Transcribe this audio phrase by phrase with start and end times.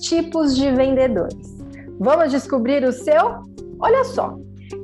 [0.00, 1.62] tipos de vendedores.
[2.00, 3.42] Vamos descobrir o seu?
[3.78, 4.38] Olha só,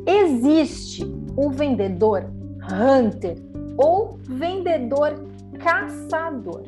[0.06, 1.04] existe
[1.36, 2.24] o vendedor
[2.70, 3.36] hunter
[3.76, 5.14] ou vendedor
[5.58, 6.62] caçador.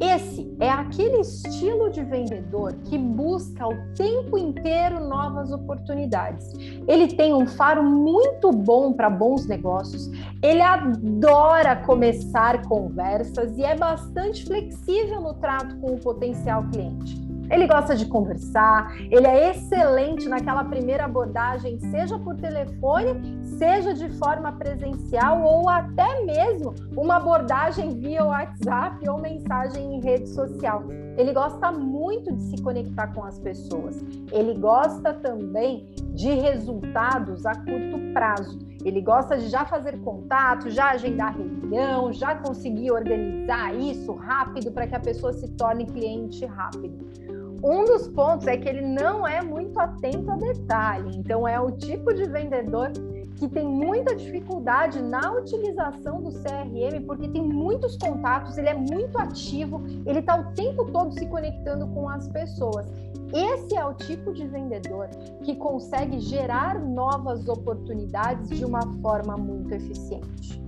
[0.00, 6.54] Esse é aquele estilo de vendedor que busca o tempo inteiro novas oportunidades.
[6.88, 10.10] Ele tem um faro muito bom para bons negócios,
[10.42, 17.29] ele adora começar conversas e é bastante flexível no trato com o potencial cliente.
[17.50, 24.08] Ele gosta de conversar, ele é excelente naquela primeira abordagem, seja por telefone, seja de
[24.18, 30.84] forma presencial ou até mesmo uma abordagem via WhatsApp ou mensagem em rede social.
[31.16, 34.02] Ele gosta muito de se conectar com as pessoas.
[34.32, 38.58] Ele gosta também de resultados a curto prazo.
[38.84, 44.86] Ele gosta de já fazer contato, já agendar reunião, já conseguir organizar isso rápido para
[44.86, 47.39] que a pessoa se torne cliente rápido.
[47.62, 51.70] Um dos pontos é que ele não é muito atento a detalhe, então é o
[51.70, 52.90] tipo de vendedor
[53.36, 59.18] que tem muita dificuldade na utilização do CRM, porque tem muitos contatos, ele é muito
[59.18, 62.86] ativo, ele está o tempo todo se conectando com as pessoas.
[63.32, 65.08] Esse é o tipo de vendedor
[65.42, 70.60] que consegue gerar novas oportunidades de uma forma muito eficiente.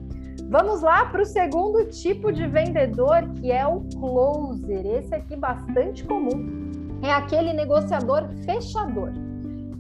[0.49, 4.87] Vamos lá para o segundo tipo de vendedor, que é o closer.
[4.87, 6.62] Esse aqui bastante comum
[7.03, 9.13] é aquele negociador fechador.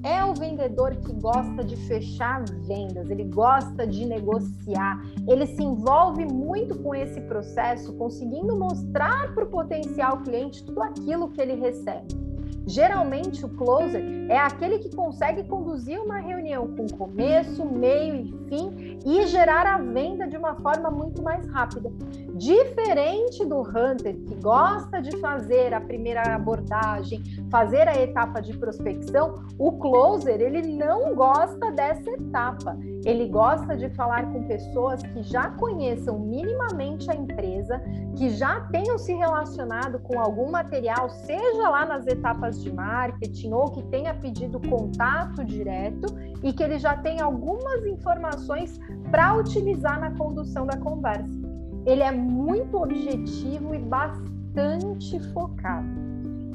[0.05, 6.25] É o vendedor que gosta de fechar vendas, ele gosta de negociar, ele se envolve
[6.27, 12.21] muito com esse processo, conseguindo mostrar para o potencial cliente tudo aquilo que ele recebe.
[12.67, 18.82] Geralmente, o closer é aquele que consegue conduzir uma reunião com começo, meio e fim
[19.13, 21.93] e gerar a venda de uma forma muito mais rápida.
[22.35, 29.45] Diferente do hunter, que gosta de fazer a primeira abordagem, fazer a etapa de prospecção,
[29.59, 32.75] o closer ele não gosta dessa etapa.
[33.05, 37.83] Ele gosta de falar com pessoas que já conheçam minimamente a empresa,
[38.17, 43.71] que já tenham se relacionado com algum material, seja lá nas etapas de marketing ou
[43.73, 46.07] que tenha pedido contato direto
[46.43, 48.81] e que ele já tem algumas informações
[49.11, 51.41] para utilizar na condução da conversa.
[51.85, 55.89] Ele é muito objetivo e bastante focado.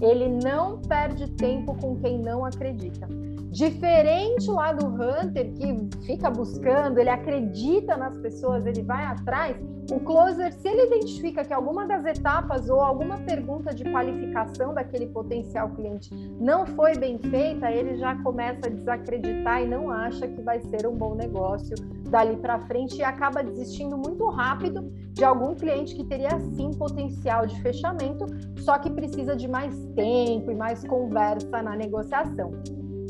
[0.02, 3.08] Ele não perde tempo com quem não acredita.
[3.52, 9.58] Diferente lá do Hunter, que fica buscando, ele acredita nas pessoas, ele vai atrás.
[9.90, 15.08] O closer, se ele identifica que alguma das etapas ou alguma pergunta de qualificação daquele
[15.08, 20.42] potencial cliente não foi bem feita, ele já começa a desacreditar e não acha que
[20.42, 21.74] vai ser um bom negócio
[22.10, 27.48] dali para frente e acaba desistindo muito rápido de algum cliente que teria sim potencial
[27.48, 28.26] de fechamento,
[28.60, 32.52] só que precisa de mais tempo e mais conversa na negociação.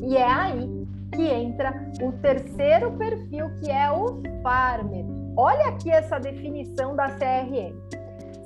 [0.02, 5.06] E é aí que entra o terceiro perfil, que é o farmer.
[5.35, 7.75] Olha aqui essa definição da CRM.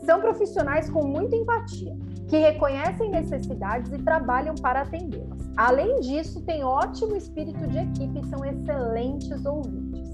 [0.05, 1.95] São profissionais com muita empatia,
[2.27, 5.39] que reconhecem necessidades e trabalham para atendê-las.
[5.57, 10.10] Além disso, têm ótimo espírito de equipe e são excelentes ouvintes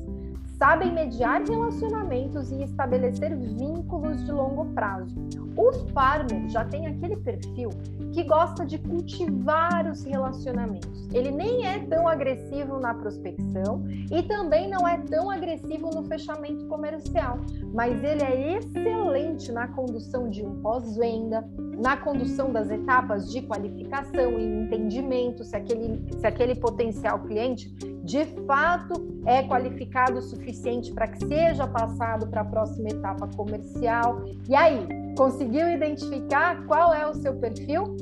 [0.58, 5.16] sabem mediar relacionamentos e estabelecer vínculos de longo prazo.
[5.56, 7.70] O farmer já tem aquele perfil
[8.12, 11.08] que gosta de cultivar os relacionamentos.
[11.14, 16.66] Ele nem é tão agressivo na prospecção e também não é tão agressivo no fechamento
[16.68, 17.38] comercial,
[17.74, 21.48] mas ele é excelente na condução de um pós-venda,
[21.78, 27.70] na condução das etapas de qualificação e entendimento se aquele, se aquele potencial cliente
[28.04, 34.24] de fato é qualificado o suficiente para que seja passado para a próxima etapa comercial.
[34.48, 37.96] E aí, conseguiu identificar qual é o seu perfil?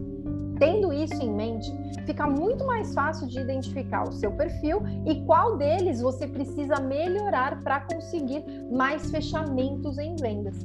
[0.57, 1.69] Tendo isso em mente,
[2.05, 7.61] fica muito mais fácil de identificar o seu perfil e qual deles você precisa melhorar
[7.61, 10.55] para conseguir mais fechamentos em vendas.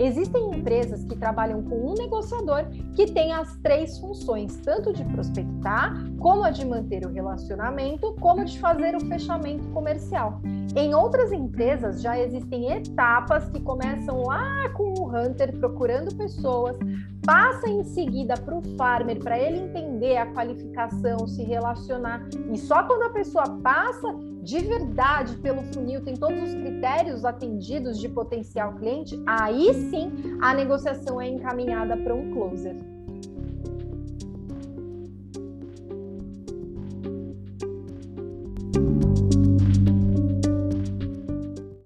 [0.00, 2.64] Existem empresas que trabalham com um negociador
[2.94, 8.42] que tem as três funções, tanto de prospectar, como a de manter o relacionamento, como
[8.46, 10.40] de fazer o fechamento comercial.
[10.74, 16.78] Em outras empresas já existem etapas que começam lá com o hunter procurando pessoas,
[17.26, 22.84] passa em seguida para o farmer para ele entender a qualificação, se relacionar, e só
[22.84, 28.74] quando a pessoa passa de verdade pelo funil, tem todos os critérios atendidos de potencial
[28.74, 32.76] cliente, aí sim a negociação é encaminhada para um closer.